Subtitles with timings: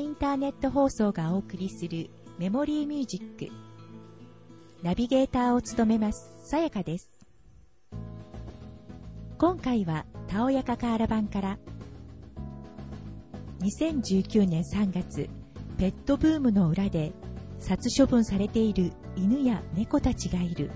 [0.00, 3.52] インターネット放送がお送りするメモリーミュージック。
[4.82, 7.10] ナビゲーターを務めます、さやかです。
[9.36, 11.58] 今回は、たおやかカーラ版から、
[13.60, 15.28] 2019年3月、
[15.76, 17.12] ペットブームの裏で
[17.58, 20.70] 殺処分されている犬や猫たちがいる。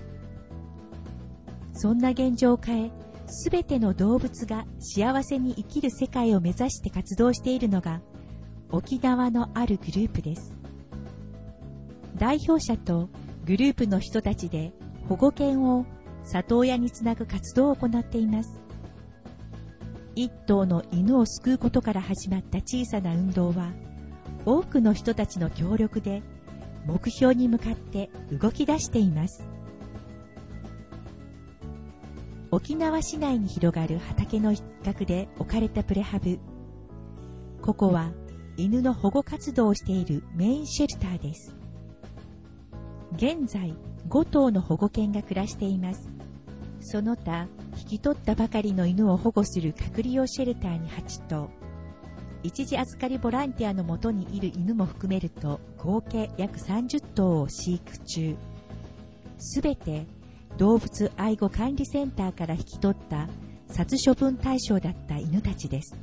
[1.73, 2.91] そんな現状を変え、
[3.25, 8.01] すべての動物が幸せに生きる世界を目指して活動しているのが、
[8.71, 10.53] 沖縄のあるグループです。
[12.17, 13.09] 代表者と
[13.45, 14.73] グループの人たちで
[15.07, 15.85] 保護犬を
[16.23, 18.59] 里親につなぐ活動を行っています。
[20.15, 23.71] 一頭の犬を救うことから始まった小さな運動は、
[24.45, 26.23] 多くの人たちの協力で
[26.85, 29.45] 目標に向かって動き出しています。
[32.51, 36.39] 沖縄市内に広がる畑の一角で置かれたプレハブ。
[37.61, 38.11] ここは
[38.57, 41.55] 犬の保護活動をしているメインシェルターです。
[43.13, 43.73] 現在、
[44.09, 46.09] 5頭の保護犬が暮らしています。
[46.79, 51.49] その他、引き取ったばかりの犬を保護する隔離用シェルターに8頭、
[52.45, 58.37] 一時預かりボランティアのもとにいる犬も含めると合計約30頭を飼育中。
[59.39, 60.05] すべて
[60.57, 63.27] 動物愛護管理センターから引き取った
[63.67, 65.95] 殺処分対象だった犬たちです。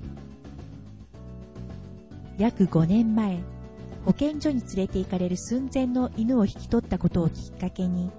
[2.39, 3.41] 約5年前、
[4.05, 8.11] 保健所に連れて行かれる寸前の犬を引き取ったことをきっかけに、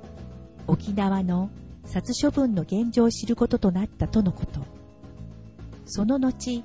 [0.68, 1.50] 沖縄の
[1.86, 4.62] 殺処分の現状を知ることとなったとのこと。
[5.86, 6.64] その後、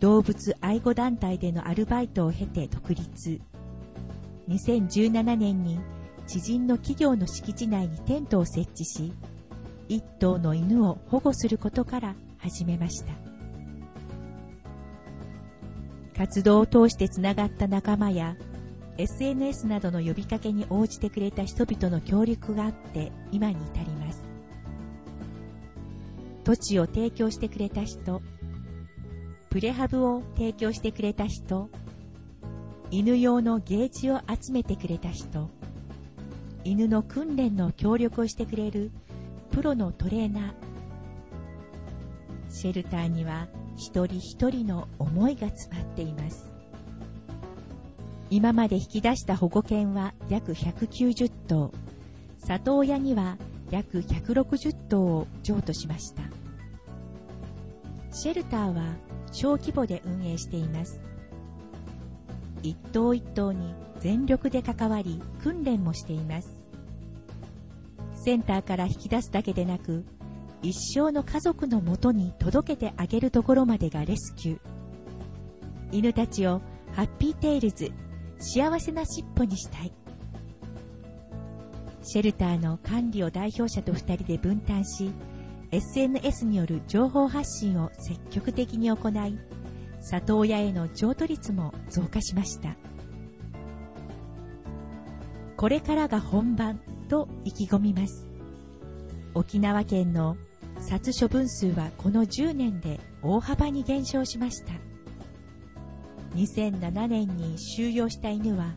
[0.00, 3.40] 動物愛護団体でのアルバイトを経て独立。
[4.48, 5.78] 2017年に
[6.26, 9.12] 知人の企業の敷地内にテントを設置し、
[9.88, 13.33] 一頭の犬を保護することから始めました。
[16.16, 18.36] 活動を通してつながった仲間や
[18.98, 24.22] SNS などの呼びかけに応じてくれた人々の協力があって今に至ります。
[26.44, 28.22] 土地を提供してくれた人、
[29.50, 31.70] プレハブを提供してくれた人、
[32.90, 35.50] 犬用のゲージを集めてくれた人、
[36.62, 38.92] 犬の訓練の協力をしてくれる
[39.50, 40.52] プロのトレーナー、
[42.50, 46.50] シェルターには一人一人の思いが詰まっています。
[48.30, 51.72] 今まで引き出した保護犬は約190頭、
[52.38, 53.36] 里親には
[53.70, 56.22] 約160頭を譲渡しました。
[58.10, 58.82] シェルターは
[59.32, 61.00] 小規模で運営しています。
[62.62, 66.56] 一頭一頭に全力で関わり訓練もしています。
[68.14, 70.04] センターから引き出すだけでなく、
[70.64, 74.58] 一生の家族のもとに届けてあげるところまでがレスキュー。
[75.92, 77.92] 犬たちをハッピーテイルズ、
[78.38, 79.92] 幸せな尻尾にしたい。
[82.02, 85.12] シェルターの管理を代表者と2人で分担し、
[85.70, 89.38] SNS による情報発信を積極的に行い、
[90.00, 92.74] 里親への譲渡率も増加しました。
[95.58, 96.80] これからが本番
[97.10, 98.26] と意気込みます。
[99.34, 100.38] 沖縄県の
[100.86, 104.72] 殺処分数はこの10年で大幅に減少しました。
[106.36, 108.74] 2007年に収容した犬は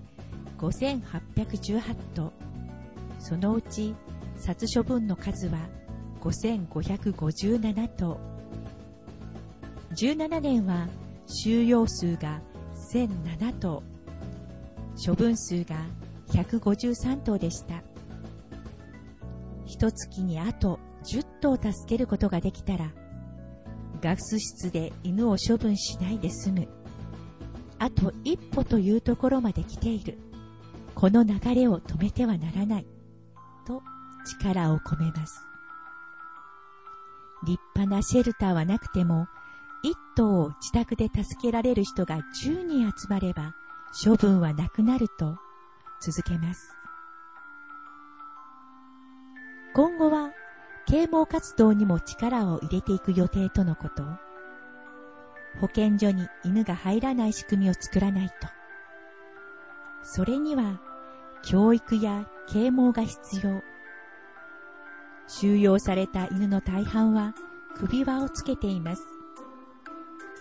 [0.57, 2.31] 5818頭。
[3.19, 3.93] そのうち
[4.37, 5.59] 殺処分の数は
[6.21, 8.19] 5557頭。
[9.91, 10.87] 17年は
[11.27, 12.41] 収容数が
[12.93, 13.83] 1007頭。
[15.05, 15.75] 処分数が
[16.29, 17.83] 153頭でした。
[19.65, 20.79] 一月にあと
[21.11, 22.91] 10頭助けることができたら、
[24.01, 26.67] ガス室で犬を処分しないで済む。
[27.79, 30.17] あと一歩というところまで来ている。
[30.95, 32.87] この流れを止めてはならない。
[33.65, 33.81] と
[34.41, 35.45] 力を込めます。
[37.45, 39.27] 立派なシェルターはなくても、
[39.83, 43.55] 一頭を自宅で助けられる人が10人集まれば、
[44.03, 45.37] 処分はなくなると
[46.01, 46.73] 続けます。
[49.73, 50.31] 今後は
[50.87, 54.03] 啓蒙活動にも力を入れていく予定とのこと。
[55.59, 58.47] 保健所に犬が入らない仕組みを作らないと。
[60.01, 60.79] それには
[61.43, 63.61] 教育や啓蒙が必要。
[65.27, 67.33] 収容された犬の大半は
[67.75, 69.03] 首輪をつけています。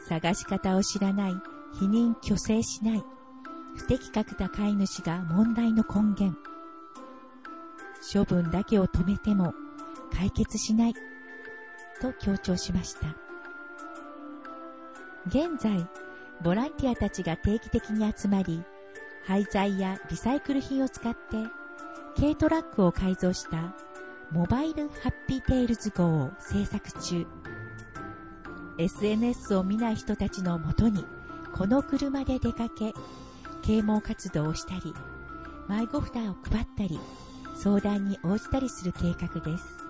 [0.08, 1.34] 探し方を知らない、
[1.80, 3.04] 否認虚勢しない、
[3.74, 6.38] 不適格な飼い主が問題の根源。
[8.12, 9.52] 処分だけを止めても
[10.12, 10.94] 解決しない、
[12.00, 13.08] と強調しました。
[15.26, 15.88] 現在、
[16.42, 18.62] ボランティアたちが定期的に集まり、
[19.24, 21.18] 廃材やリサイクル品を使って
[22.16, 23.74] 軽トラックを改造した
[24.30, 27.26] モバイルハッピーテイルズ号を制作中。
[28.78, 31.04] SNS を見ない人たちのもとに
[31.54, 32.92] この車で出かけ、
[33.62, 34.94] 啓蒙活動をしたり、
[35.68, 37.00] 迷子札を配ったり、
[37.56, 39.85] 相談に応じたりする計画です。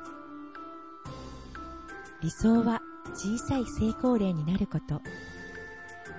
[2.23, 2.81] 理想は
[3.15, 5.01] 小さい成功例になること。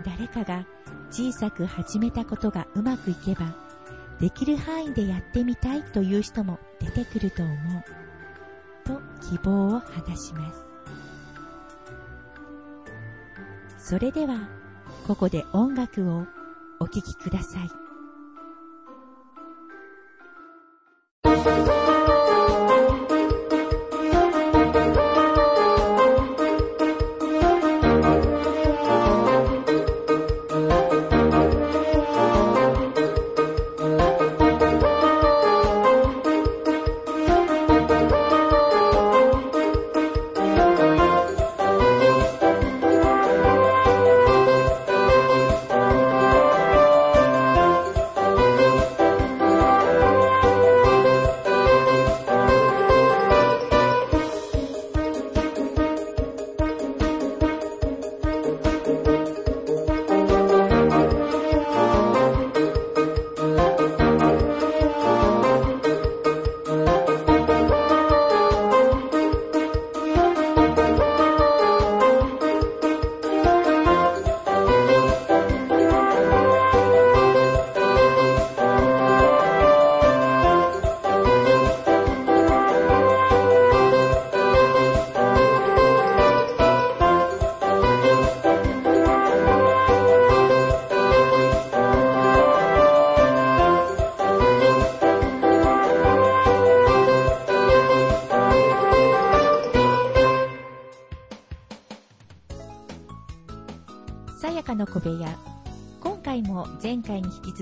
[0.06, 0.66] 誰かが
[1.10, 3.56] 小さく始めたことがうまくいけば、
[4.20, 7.84] できる範囲でやってみたいという人も出てくると思う。
[8.84, 10.66] と希望を果たします。
[13.78, 14.48] それでは、
[15.08, 16.26] ここで音楽を
[16.80, 17.87] お聴きください。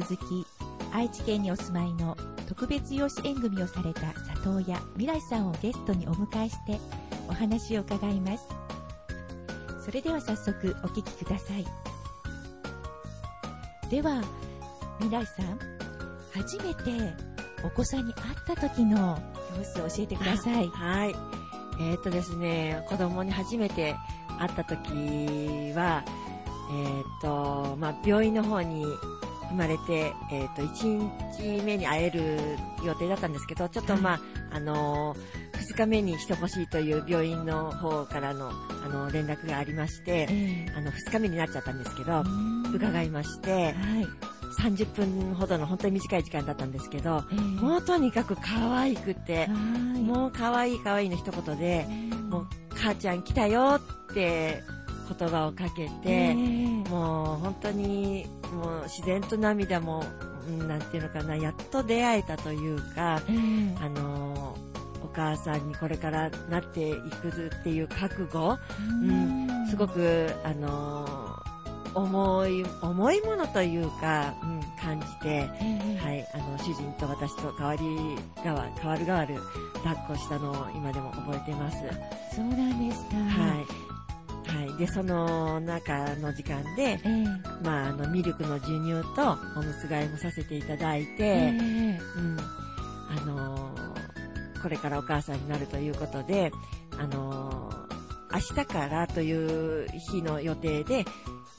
[0.07, 0.45] 続き、
[0.93, 2.15] 愛知県にお住まいの
[2.47, 4.01] 特別養子縁組をされた
[4.35, 6.79] 里親未来さんをゲストにお迎えして
[7.27, 8.45] お話を伺います。
[9.83, 11.65] それでは早速お聞きください。
[13.89, 14.21] では、
[14.99, 15.59] 未来さん、
[16.35, 17.13] 初めて
[17.63, 19.17] お子さんに会った時の
[19.57, 20.67] 様子を教えてください。
[20.67, 21.15] はい。
[21.79, 23.95] えー、っとですね、子供に初めて
[24.37, 28.85] 会った時は、えー、っと、まあ、病院の方に
[29.50, 32.39] 生まれて、えっ、ー、と、1日目に会える
[32.86, 34.19] 予定だったんですけど、ちょっとまあ、
[34.51, 38.51] あのー、2日目にしてほしいという病院の方からの、
[38.83, 42.24] あの、連絡がありまして、えー、あの、2日目になっちゃったんですけど、
[42.74, 43.74] 伺いまして、はい、
[44.62, 51.86] 30分ほどの本当に短い時間だったんですけど、えー、もうとにかく可愛くて、もう可愛い可愛いの一言で、
[52.30, 54.63] もう母ちゃん来たよって
[55.07, 60.03] 言葉をかけて、えー、もう本当にもう自然と涙も、
[60.67, 64.57] なんていうのかな、やっと出会えたというか、えー、あの
[65.03, 71.39] お母さんにこれからなっていくっていう覚悟、うん、すごく、あの
[71.95, 77.85] 重い、重いものというか、うん、感じて、えー、はい、あの、主人と私と代わり
[78.43, 79.35] がわ、変わる変わる
[79.75, 81.77] 抱っこしたのを今でも覚えてます。
[82.35, 83.15] そうなんですか。
[83.15, 83.85] はい。
[84.55, 84.77] はい。
[84.77, 92.38] で、その中の時間で、えー、まあ、あの、ミルクの授乳とおむつ替えもさせていただいて、えー、うん。
[93.07, 96.51] あのー、これからお母さんになるということで、
[96.97, 97.71] あの
[98.31, 101.05] 明日からという日の予定で、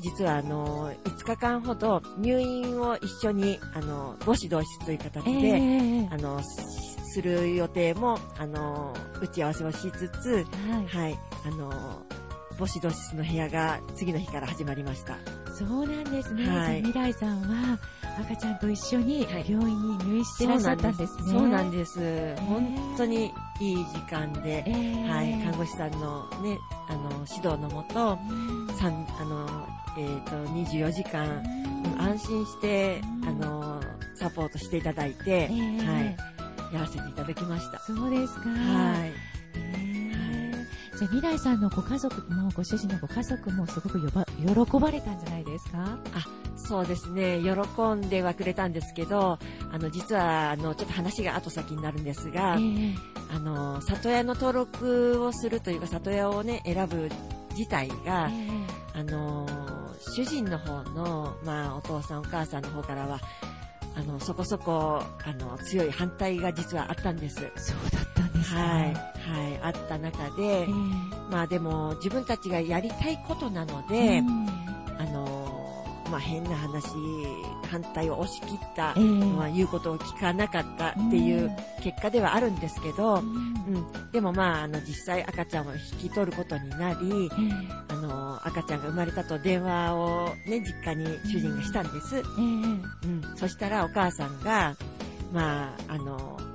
[0.01, 11.73] 実はあの、5日間ほど入院を一緒に、あの、母子同室という形で、えー、あの、する予定も、あの、打ち合わせをしつつ、はい、はい、あの、
[12.59, 15.17] 母子同室の部屋が次の日から始まりました。
[15.55, 16.49] そうなんですね。
[16.49, 17.79] はい、未来さんは
[18.21, 21.23] 赤ちゃんと一緒に病院に入院してらっしゃったんですね。
[21.31, 21.99] そうなんです。
[22.01, 26.59] です本当にいい時間で、えー、はい、看護師さんのね、
[26.89, 28.19] あの、指導のもと、
[28.79, 31.43] 三、あの、えっ、ー、と、24時間、
[31.99, 33.83] 安心して、あの、
[34.15, 37.79] サポートしていただいて、えー、はい、やらせていただきました。
[37.81, 38.49] そうですか。
[38.49, 39.36] はい。
[40.97, 44.09] じゃあ未来さんのご家族もご主人のご家族もすごく喜
[44.81, 45.99] ばれたんじゃないですか？
[46.15, 46.27] あ
[46.57, 47.41] そうですね。
[47.43, 49.39] 喜んではくれたんですけど
[49.73, 52.97] あの実はあのちょっと話が後先になるんですが、えー、
[53.35, 57.11] あの里親の登録をするというか里親をね選ぶ
[57.57, 59.47] 自体が、えー、あの
[60.15, 63.19] 主人の方の、まあ、お父さんお母さんの方からは、
[63.97, 67.37] あの、そこそこ、あの、強い反対が実はあったんです。
[67.57, 68.61] そうだったんですか？
[68.61, 68.85] はい。
[68.85, 69.61] はい。
[69.63, 70.67] あった中で、ええ
[71.31, 74.47] まあでも、自分たちがやりたいことなので、うん
[74.99, 76.87] あの、まあ変な話、
[77.71, 81.51] 反対を押し切った、ええまあ言うことを聞かなかったっていう
[81.83, 84.13] 結果ではあるんですけど、うんうん。
[84.13, 92.17] でもまあ、あの、実際赤ちゃんを引き取ることになり、えあの、赤ちゃんが生まれたと電話をね、実家に主人がしたんです。
[92.17, 92.83] ええうん。
[93.37, 94.77] そしたらお母さんが、
[95.33, 96.46] まあ、あの、うん、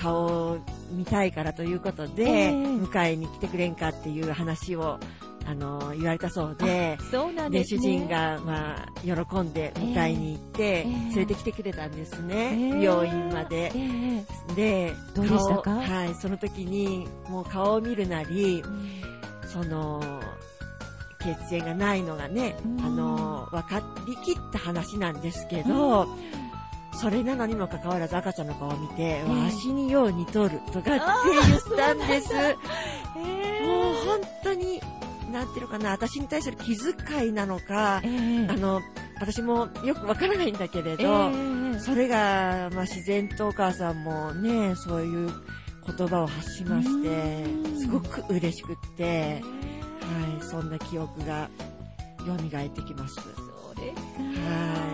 [0.00, 0.58] 顔を
[0.92, 2.50] 見たいからということで、ええ。
[2.52, 4.98] 迎えに来てくれんかっていう話を、
[5.46, 7.64] あの、言われたそうで、そうなんで。
[7.64, 10.84] 主人が、まあ、喜んで迎えに行って、ええ。
[10.84, 12.34] 連れてきてくれたんですね。
[12.74, 12.82] ええ。
[12.82, 13.72] 病院まで。
[13.74, 14.24] え。
[14.50, 14.54] え。
[14.54, 15.62] で、どうでしたか？
[15.62, 18.62] 顔はい、その時に、もう顔を見るなり、
[19.46, 20.02] その、
[21.20, 22.80] 血縁がないのがね、うん。
[22.84, 26.06] あの、分かりきった話なんですけど、
[27.00, 29.44] それなのにもかかわらず赤ちゃんの顔を見て、うん。
[29.44, 32.34] わしによう似とるとかって言ったんです。
[32.34, 32.56] え
[33.62, 34.80] えもう本当に、
[35.32, 38.48] なんていうのかな、私に対する気遣いなのか、ええ。
[38.48, 38.80] あの、
[39.20, 41.32] 私もよくわからないんだけれど、え
[41.76, 45.30] えそれが、まあ、自然とお母さんもね、そういう
[45.96, 47.78] 言葉を発しましてう、ん。
[47.78, 49.40] すごく嬉しくって、
[50.00, 51.48] はい、そんな記憶が
[52.26, 53.14] 蘇ってきます。
[53.14, 53.20] そ
[53.72, 54.22] うですか。
[54.22, 54.87] はい、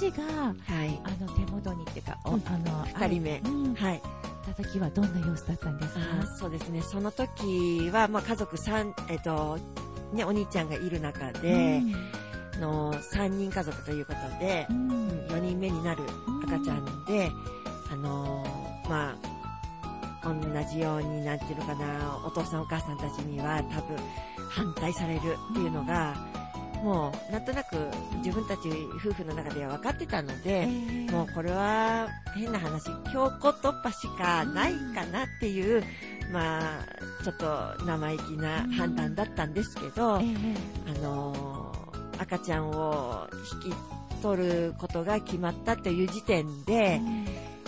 [0.00, 2.42] 第2子がはい、あの手元にっていうか、おうん。
[2.46, 3.42] あの二人目。
[3.44, 3.74] あうん。
[3.74, 4.02] はい。
[4.46, 6.00] た時はどんな様子だったんですか？
[6.38, 9.58] そうですね、その時は、まあ、家族3、えっと、
[10.12, 11.82] ね、お兄ちゃんがいる中で、
[12.54, 14.90] あの、3人家族ということでう、ん。
[14.90, 16.02] うん4人目になる
[16.46, 17.30] 赤ちゃんで、
[17.92, 19.14] あのーま
[20.22, 23.96] あ、同じように、なんていうのかな、お父さんお母さんたちには多分
[24.48, 26.14] 反対されるっていうのが、
[26.82, 27.76] もう、なんとなく
[28.24, 30.68] 自分たち夫婦の中では分かってたので、え
[31.08, 31.12] え。
[31.12, 35.82] もうこれは変な話、強行突破しかないかなっていう、
[36.32, 40.24] まあ、ちょっと生意気な判断だったんですけど、え
[40.86, 41.76] あのー
[42.18, 43.28] 赤ちゃんを
[43.62, 43.76] 引き
[44.22, 46.98] 取ることが決まったという時点で、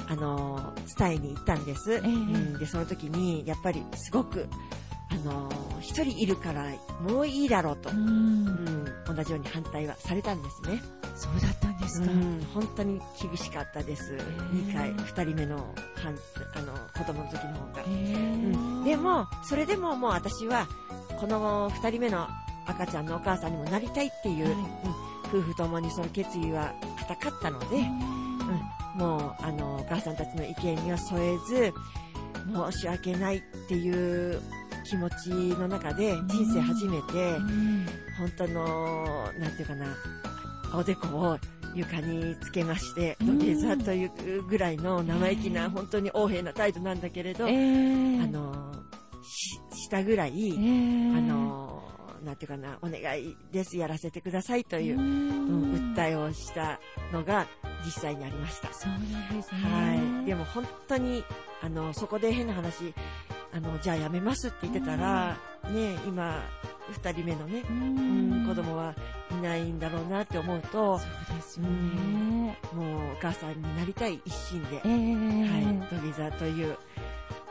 [0.09, 1.95] あのー伝えに行ったんです。
[1.95, 1.99] え。
[1.99, 4.49] うん、で、その時に、やっぱりすごく、
[5.11, 6.67] あのー一人いるから
[7.01, 8.47] もういいだろうと、ううん。
[8.47, 10.83] ん同じように反対はされたんですね。
[11.15, 12.11] そうだったんですか。
[12.11, 14.13] うん、本当に厳しかったです。
[14.13, 17.83] ー2回、2人目の、はんあの、子供の時の方が。
[17.87, 20.67] ええうん、でも、それでももう私は、
[21.21, 22.29] この2人目の
[22.67, 24.55] 赤ちゃんのお母さんにもなりたいっていう、はい。
[24.55, 24.63] うん。
[25.29, 27.83] 夫婦ともにその決意は固かったので、
[28.95, 31.75] もう、あの、お母さんたちの意見には添えず、
[32.73, 34.41] 申し訳ないっていう
[34.89, 35.29] 気持ち
[35.59, 37.87] の中で人生初めて、うん。
[38.19, 39.87] 本当の、なんていうかな、
[40.75, 41.39] おでこを
[41.75, 43.39] 床につけまして、うん。
[43.39, 44.07] 土下座とい
[44.39, 48.21] うぐらいの生意気な、本当に横柄な態度なんだけれど、ええ。
[48.21, 48.73] あの、
[49.23, 51.17] ししたぐらい、ええ。
[51.17, 51.87] あの、
[52.25, 55.03] なんていうかな、お願いです、やらせてくださいというう、ん。
[55.03, 55.59] うん
[55.95, 56.79] 訴えをした
[57.13, 57.47] のが
[57.85, 58.73] 実際にありました。
[58.73, 59.61] そうなんですね。
[59.61, 60.27] はい。
[60.27, 61.25] でも本当に、
[61.61, 62.95] あの、そこで変な話、
[63.59, 65.37] あの、じゃあやめますって言ってたら、
[65.69, 66.41] ね、今、
[66.91, 68.95] 二人目のね、ううんん、子供は
[69.33, 72.57] いないんだろうなって思うと、そうですよね。
[72.73, 74.85] もうお母さんになりたい一心で、ええ。
[74.85, 76.79] はい、土下座という、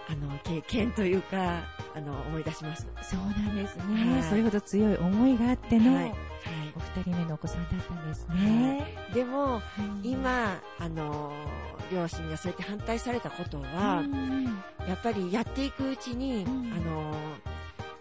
[0.10, 1.64] あの、経験というか、
[1.96, 2.88] あの、思い出します。
[3.02, 6.04] そうなんですね、はいそれほど強い思いがあっての、はい。
[6.06, 6.14] はい。
[6.76, 8.96] お二人目のお子さんだったんですね。
[9.14, 11.34] でも、うん、今、あの、
[11.92, 17.14] 両親がそうやって反対されたことは、うんやっぱりやっていくうちに、うんあの、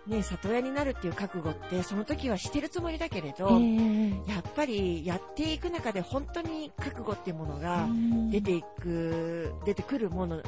[0.07, 7.89] ね、里親になるっていう覚悟って、その時はしてるつもりだけれど、ええやっぱりやっていく中で本当に覚悟っていうものが
[8.31, 10.43] 出ていく、出てくるもの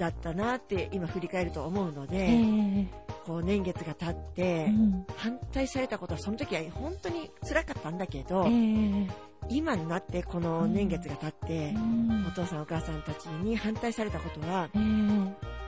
[0.00, 2.86] だったなって今振り返ると思うので、ええ。
[3.26, 5.06] こう年月が経って、うん。
[5.14, 9.08] 反対されたことはその時は本当に辛かったんだけど、ええ。
[9.50, 12.26] 今になってこの年月が経って、うん。
[12.26, 14.80] お父さんお母さんたちに反対されたことは、ええ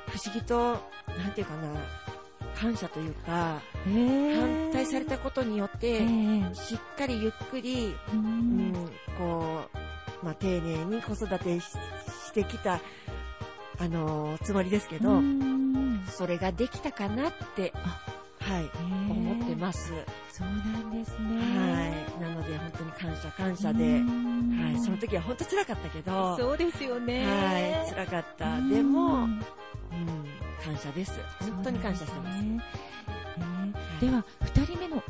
[0.08, 0.56] 不思議と、
[1.18, 1.74] なんていうかな、
[2.58, 4.40] 感謝というか、ええ。
[4.40, 6.54] 反対されたことによって、ええ。
[6.54, 8.74] しっかりゆっくり、ううんん、
[9.18, 9.60] こ
[10.22, 12.80] う、まあ、丁寧に子育てししてきた、
[13.82, 17.72] あのーつもりですけど、うんそれができたかなって、
[18.38, 19.92] はい、ええ思ってます。
[20.30, 21.40] そうなんですね。
[21.40, 22.20] はい。
[22.20, 27.24] なので、本当に感謝感謝で、うんはい、その時は本当辛かったけど、そうですよね。
[27.24, 28.60] はい、辛かった。
[28.60, 29.40] でも、うん、
[30.64, 31.12] 感謝です。
[31.40, 32.42] 本当に感謝してます。
[32.42, 32.60] ね
[34.00, 34.51] では2人目の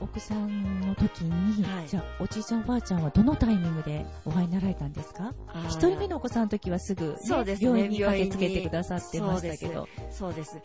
[0.02, 1.88] 奥さんの時に、はい。
[1.88, 5.32] じゃあおじいちゃんおばあちゃんはどのタイミングでお会いになられたんですか？
[5.48, 5.68] あー。
[5.68, 7.68] 1人目のお子さんの時はすぐ、ねそうですね。
[7.68, 9.88] 病院に駆けつけてくださってましたけど。
[10.10, 10.58] そうです。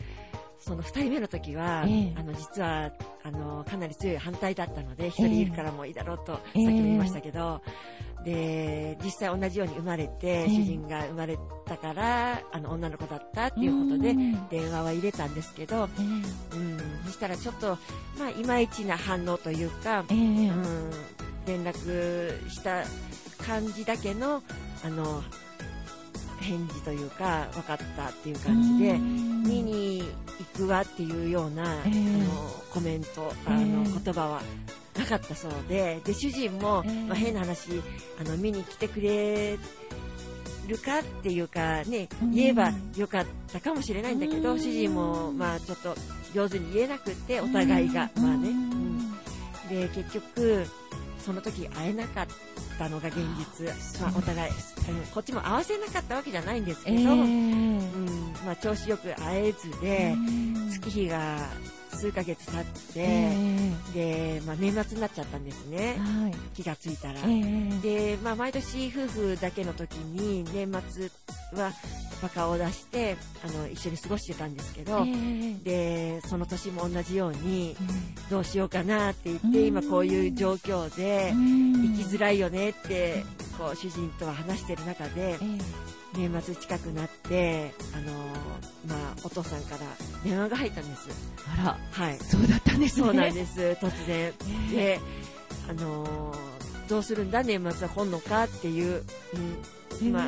[0.60, 2.14] その二人目の時は、ええ。
[2.18, 2.90] あの、実は、
[3.22, 6.64] あの、かなり強い反対だったので、一人いるからもういいだろうと、ええ。
[6.64, 7.62] きも言いましたけど、
[8.24, 10.48] で、実際同じように生まれて、ええ。
[10.48, 14.48] 主人が生まれたから、あの、女の子だったっていうことでう、ん。
[14.48, 16.02] 電話は入れたんですけど、え
[16.56, 17.78] うん、そしたらちょっと、
[18.18, 20.90] まあ、いまいちな反応というか、うん、
[21.46, 22.84] 連絡した
[23.44, 24.42] 感じだけの、
[24.84, 25.22] あの、
[26.40, 29.42] 返事というか、分かったっていう感じで、うん。
[29.42, 30.02] 見に
[30.54, 31.74] 行くわっていうような、ええ。
[31.76, 34.00] あのコメント、あの、ええ。
[34.04, 34.42] 言葉は
[34.98, 37.70] なかったそうで、で、主人も、ええまあ、変な話、
[38.20, 39.56] あの、見に来てくれ
[40.66, 44.58] るかっていうか、ねうん、言えばよかったかもしれないんだけど、うん。
[44.60, 45.94] 主人も、まあ、ちょっと
[46.34, 48.98] 上手に言えなくって、お互いが、まあね、ううん。
[48.98, 49.12] ん
[49.68, 50.66] で、結局、
[51.24, 52.26] その時会えなかっ
[52.78, 53.66] たのが現実。
[54.00, 54.58] まあ、お互い、うん
[55.12, 57.04] こっちも合わせなかったわけじゃないんですけど、ええ。
[57.04, 60.70] うん、まあ、調子よく会えずで、うん。
[60.70, 61.38] 月日が
[61.98, 65.96] 数ヶ月経って、えで、まあ、年末になっちゃったんですえね。
[65.98, 66.34] はい。
[66.54, 67.14] 気がついたら。
[67.14, 68.14] ええ。
[68.14, 71.10] で、まあ、毎年夫婦だけの時に、年末
[71.58, 71.72] は
[72.22, 75.04] バカを出して、あの、一緒に過ごしてたんですけど、
[75.64, 77.76] で、その年も同じように、
[78.30, 79.66] どうしようかなって言って、うん。
[79.66, 83.24] 今こういう状況で、生きづららいよねって、
[83.58, 85.98] こう、主人とは話してる中で、ええ。
[86.16, 88.12] 年末近くなって、あの
[88.86, 89.80] まあ、お父さんから
[90.24, 91.08] 電話が入ったんです。
[91.46, 91.78] あら。
[91.90, 92.18] はい。
[92.18, 93.06] そうだったんですね。
[93.06, 94.16] そうなんです、突然。
[94.16, 94.32] え
[94.72, 95.00] えで、
[95.68, 96.34] あの
[96.88, 99.02] どうするんだ、年末は本のかっていう、
[100.00, 100.12] うん。
[100.12, 100.24] まあ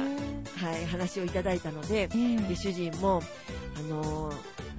[0.66, 3.22] はい、話をいただいたので、ええで主人も、
[3.76, 4.32] あの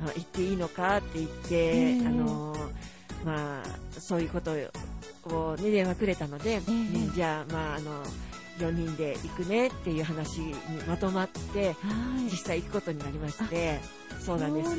[0.06, 2.56] あ行っていいのかって言って、ええあの
[3.26, 6.62] まあ、そういうことを、ね、電話くれたので、
[7.14, 8.04] じゃあ、まあ、あの、
[8.62, 10.54] 4人で行くねっていう話に
[10.88, 11.74] まとまって、は
[12.20, 12.24] い。
[12.26, 13.80] 実際行くことになりまして、
[14.20, 14.70] そうなんです。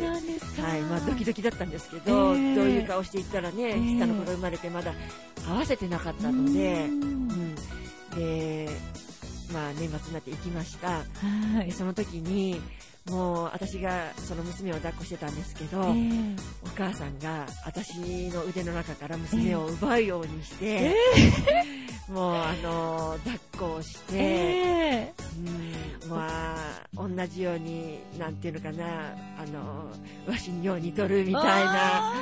[0.60, 2.54] はい、まあドキドキだったんですけど、ええ。
[2.54, 3.98] どういう顔していったらね、ええ。
[3.98, 4.94] 下の子が生まれてまだ
[5.48, 7.02] 合わせてなかったので、うん。
[7.02, 7.54] うん、
[8.14, 8.68] で、
[9.52, 10.88] まあ年末になって行きました。
[10.88, 11.04] は
[11.62, 11.66] い。
[11.66, 12.60] でその時に、
[13.10, 16.36] もう私がその娘を抱っこしてたんですけど、ええ。
[16.64, 20.94] お母さんが私の腕の中から娘を奪うようにして、
[22.08, 25.12] もうあの、抱っこをして、ええ。
[25.46, 25.72] うん
[26.08, 29.90] まあ、同じように、なんていうのかな、あの、
[30.28, 32.12] わしにようにとるみたいな、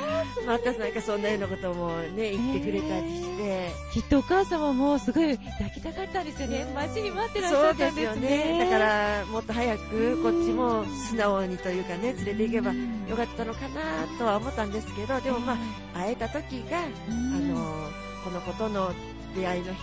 [0.45, 6.71] またなんかそんなようなこともね、言ってくれたりして、きっとお母様もすごい抱きたかったんですよね。
[6.73, 8.29] 待ちに待ってらっしゃそうったんですよね。
[8.29, 8.59] ね。
[8.59, 12.73] だから、もっと早くこっちも素直にというかね、連れて行けば
[13.09, 15.57] よかったのかなとは思ったんですけど、でもま
[15.93, 17.89] あ、会えた時が、あの、
[18.23, 18.93] この子との
[19.35, 19.79] 出会いの日、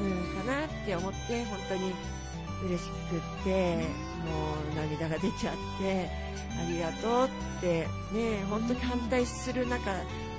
[0.00, 1.92] うん、かなって思って、本当に
[2.64, 3.76] 嬉しくって、
[4.24, 6.08] もう涙が出ちゃって、
[6.58, 9.92] ありがとうって、ね、本当に反対する中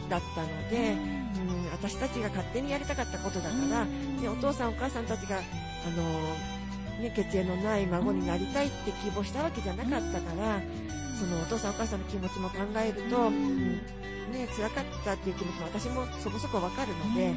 [0.09, 5.41] だったので、うん、私たちが勝手にやりたかったことだから、ね、お父さんお母さんたちが、あ
[5.91, 6.03] の、
[7.01, 10.61] ね、血縁のない孫になりたいって希望したわけじゃなかったから、
[11.19, 13.73] そのお父さんお母さんの気持ちも考えると、うん、
[14.31, 17.33] ね、辛かったっていう気持ちも私もそこそこわかるので、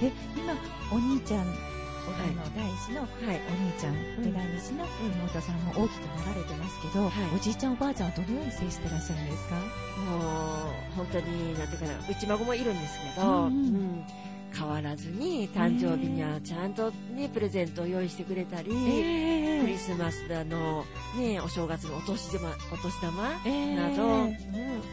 [0.00, 0.06] ね。
[0.06, 0.10] はい。
[0.10, 0.54] で、今、
[0.92, 3.10] お兄ちゃん、おあの第一のはい。
[3.20, 4.86] お兄ちゃん、で第二子の
[5.26, 7.12] 妹さんも大きくなられてますけど、はい。
[7.34, 9.54] おじいちゃんおばあちゃんはどのように接してらっしゃるんですか？
[9.54, 14.04] もう、本当に、なんていうかな、内孫もいるんですけど、うんうん。
[14.50, 20.86] 変わらずに、誕生日にはちゃんとね、プレゼントを用意してくれたり、えクリスマスだの、
[21.18, 24.34] ね、お正月のお年玉、お年玉ええなど、うん、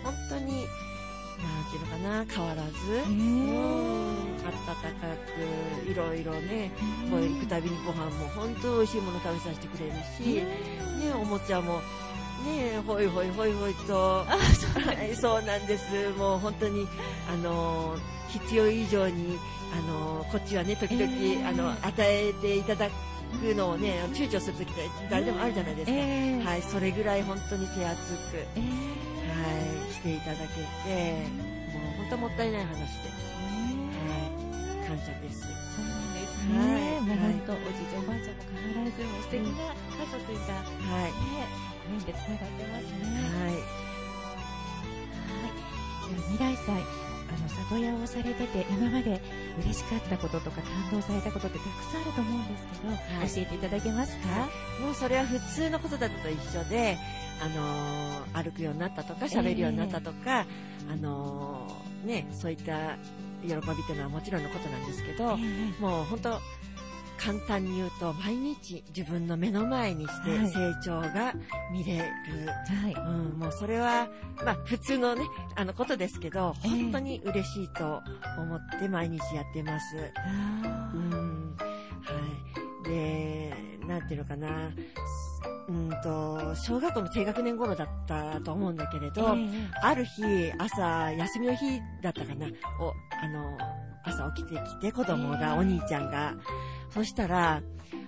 [0.03, 0.65] 本当に、
[1.45, 3.01] なんていうのかな、変わらず、え。
[3.03, 4.75] うん、温か
[5.85, 6.71] く、いろいろね、
[7.09, 10.43] こう行くたびにご飯も本当美味しいもの食べさせてくれるし、
[11.05, 11.81] ね、おもちゃも、
[12.45, 16.09] ね、ほいほいほいほいと、あ、そうはい、 そうなんです。
[16.17, 16.87] もう本当に、
[17.31, 17.95] あの、
[18.29, 19.37] 必要以上に、
[19.73, 21.15] あの、こっちはね、時々、え。
[21.15, 25.97] ーあの、与えていただくのをね、躊躇するときって誰でもあるじゃないですか。
[25.97, 26.43] ええ。
[26.43, 28.45] はい、それぐらい本当に手厚く、
[30.05, 31.25] ていただけて、
[31.73, 33.17] もう本当もったいない話で、は
[34.85, 35.41] い、感謝です。
[35.73, 36.61] そうなんですね。
[36.61, 37.01] はい。
[37.01, 41.17] もう本当、おじいちゃんおばあちゃんも変わらず、もう素敵な家族が、ね、はい、
[41.89, 43.09] 面で繋がってますね。
[43.33, 43.57] はい、
[46.37, 49.17] 未来祭、あの、里親をされてて、今まで
[49.57, 53.27] 嬉しかったこととか感動されたことってたくさんあると思うんですけど、はい。
[53.27, 54.45] 教えていただけますか、
[54.85, 56.93] もうそれは普通の子育てと一緒で、
[57.41, 60.45] あのー歩くようになったとか、喋るようになったとか、
[60.91, 62.97] あのーね、そういった
[63.41, 65.37] 喜びっていうのはもちろんのことなんですけど、
[65.79, 66.39] もう本当、
[67.17, 71.33] 簡単に言うと、毎日自分の目の前にしてはい成長が
[71.71, 72.03] 見れる。
[72.03, 72.93] はい。
[72.93, 74.09] うん、もうそれは、
[74.43, 75.23] まあ普通のね、
[75.55, 78.01] あのことですけど、ええ本当に嬉しいと
[78.37, 79.95] 思って毎日やってます。
[80.17, 81.55] あーうん。
[81.57, 81.63] は
[82.85, 82.89] い。
[82.89, 83.53] で、
[83.87, 84.71] なんていうのかな。
[85.67, 90.23] うんと、小学校の低学年頃だったと思うんだけれど、えある日、
[90.57, 92.47] 朝、休みの日だったかな、
[92.79, 93.57] お、あの、
[94.03, 96.35] 朝起きてきて、子供が、えーお兄ちゃんが。
[96.89, 97.61] そしたら、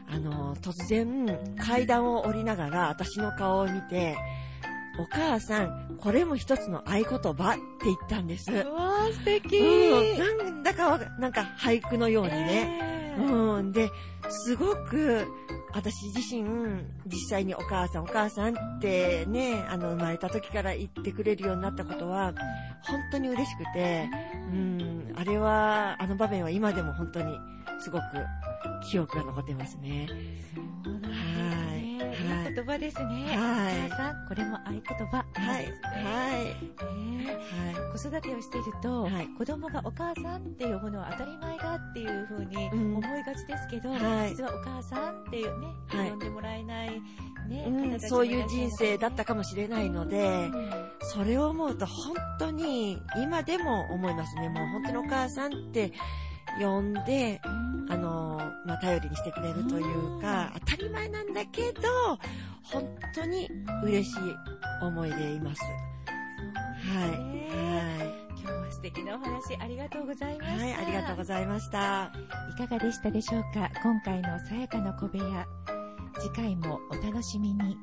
[0.10, 4.16] あの、突然、階段を降りながら、私の顔を見て、
[5.00, 8.52] お母さん、これも一つの合言葉って言ったんです。
[8.52, 12.80] えうわー素敵うん、なんだかなんか俳句のようにね。
[12.82, 13.72] ええうん。
[13.72, 13.90] で、
[14.30, 15.28] すごく、
[15.74, 16.44] 私自身、
[17.06, 22.34] 実際にお母さんお母さんってね、あの、生まれた時から言ってくれるようになったことは、
[22.82, 24.10] 本当に嬉しくて、
[24.52, 27.38] うん、あれは、あの場面は今でも本当に、
[27.80, 28.04] すごく
[28.90, 30.08] 記憶が残ってますね。
[32.58, 33.38] 言葉ですね。
[33.38, 33.86] はい。
[33.86, 35.70] お母さん、これも合言葉ですね。、
[36.04, 36.46] はい、
[36.98, 37.38] ね
[37.86, 39.28] は子育てをしていると、はい。
[39.38, 42.98] 子供がお母さんって呼ぶのは当たり前だっていうふうにうん。
[42.98, 44.30] 思いがちですけど、はい。
[44.32, 46.10] 実はお母さんっていうね、はい。
[46.10, 47.02] 呼んでもらえない、
[47.48, 50.50] ねい、うん、そういう人生だったかもしれないので、
[51.14, 54.50] それを思うと本当に今でも思いますね。
[54.50, 55.94] もう本当にお母さんって
[56.60, 61.82] 呼んで、うんあの、まあ、頼りにしてくれるというか、当たり前なんだけど、
[62.62, 63.50] 本当に
[63.82, 64.20] 嬉しい
[64.82, 65.62] 思いでいます。
[65.64, 65.70] は
[67.06, 67.10] い。
[67.10, 70.58] そうですね今日は素敵なお話ありがとうございました。
[70.58, 70.74] はい。
[70.74, 72.12] はい、ありがとうございました。
[72.52, 73.72] いかがでしたでしょうか？
[73.82, 75.46] 今回のさやかな小部屋。
[76.20, 77.78] 次回もお楽しみに。